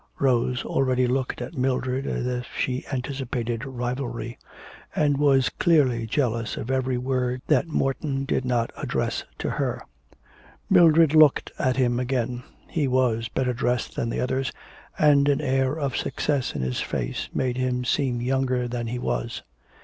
[0.17, 4.39] Rose already looked at Mildred as if she anticipated rivalry,
[4.95, 9.79] and was clearly jealous of every word that Morton did not address to her.
[10.71, 12.41] Mildred looked at him again.
[12.67, 14.51] He was better dressed than the others,
[14.97, 19.43] and an air of success in his face made him seem younger than he was.